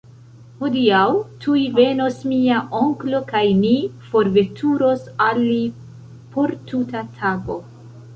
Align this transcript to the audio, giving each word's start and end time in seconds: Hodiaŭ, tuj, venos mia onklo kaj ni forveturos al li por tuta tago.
Hodiaŭ, 0.59 1.01
tuj, 1.41 1.57
venos 1.79 2.15
mia 2.31 2.61
onklo 2.79 3.19
kaj 3.31 3.41
ni 3.59 3.73
forveturos 4.13 5.05
al 5.27 5.41
li 5.51 5.59
por 6.33 6.55
tuta 6.73 7.05
tago. 7.21 7.59